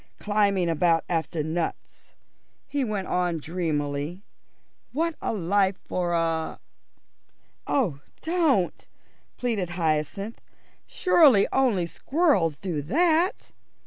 Climbing 0.17 0.67
about 0.67 1.05
after 1.07 1.43
nuts," 1.43 2.13
he 2.65 2.83
went 2.83 3.07
on 3.07 3.37
dreamily, 3.37 4.23
"what 4.93 5.13
a 5.21 5.31
life 5.31 5.77
for 5.85 6.13
a" 6.13 6.59
"Oh, 7.67 7.99
don't!" 8.21 8.87
pleaded 9.37 9.69
Hyacinth. 9.77 10.41
"Surely 10.87 11.45
only 11.53 11.85
squirrels 11.85 12.57
do 12.57 12.81
that?" 12.81 13.51